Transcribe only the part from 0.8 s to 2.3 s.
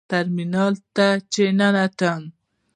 ته چې ننوتم.